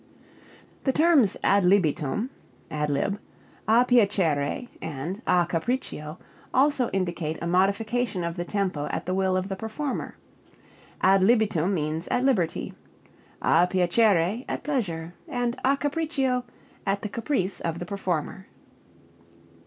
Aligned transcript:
The 0.83 0.91
terms 0.91 1.37
ad 1.43 1.63
libitum, 1.63 2.31
(ad 2.71 2.89
lib.), 2.89 3.19
a 3.67 3.85
piacere, 3.85 4.67
and 4.81 5.21
a 5.27 5.45
capriccio, 5.45 6.17
also 6.51 6.89
indicate 6.89 7.37
a 7.39 7.45
modification 7.45 8.23
of 8.23 8.35
the 8.35 8.43
tempo 8.43 8.87
at 8.87 9.05
the 9.05 9.13
will 9.13 9.37
of 9.37 9.47
the 9.47 9.55
performer. 9.55 10.15
Ad 11.01 11.21
libitum 11.23 11.75
means 11.75 12.07
at 12.07 12.25
liberty; 12.25 12.73
a 13.43 13.67
piacere, 13.67 14.43
at 14.49 14.63
pleasure; 14.63 15.13
and 15.27 15.55
a 15.63 15.77
capriccio, 15.77 16.45
at 16.83 17.03
the 17.03 17.07
caprice 17.09 17.59
(of 17.59 17.77
the 17.77 17.85
performer). 17.85 18.47